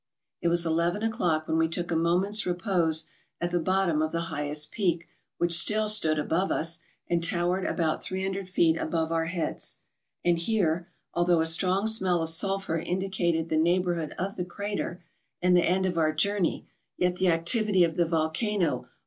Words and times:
It 0.41 0.47
was 0.47 0.65
eleven 0.65 1.03
o'clock 1.03 1.47
when 1.47 1.59
we 1.59 1.67
took 1.67 1.91
a 1.91 1.95
moment's 1.95 2.47
repose 2.47 3.05
at 3.39 3.51
the 3.51 3.59
bottom 3.59 4.01
of 4.01 4.11
the 4.11 4.19
highest 4.33 4.71
peak 4.71 5.07
which 5.37 5.53
still 5.53 5.87
stood 5.87 6.17
above 6.17 6.51
us, 6.51 6.79
and 7.07 7.23
towered 7.23 7.65
about 7.65 8.03
300 8.03 8.49
feet 8.49 8.77
above 8.79 9.11
our 9.11 9.27
lieads. 9.27 9.77
And 10.25 10.39
here, 10.39 10.87
although 11.13 11.41
a 11.41 11.45
strong 11.45 11.85
smell 11.85 12.23
of 12.23 12.31
sulphur 12.31 12.79
indicated 12.79 13.49
the 13.49 13.57
neighbourhood 13.57 14.15
of 14.17 14.37
the 14.37 14.43
crater 14.43 15.03
and 15.39 15.55
the 15.55 15.61
end 15.69 15.85
of 15.85 15.99
our 15.99 16.13
journey, 16.15 16.65
yet 16.97 17.17
the 17.17 17.27
activity 17.29 17.83
of 17.83 17.95
the 17.95 18.07
volcano 18.07 18.55
ASCENT 18.57 18.65
OF 18.73 18.79
THE 18.81 18.85
GUNUNG. 18.87 18.89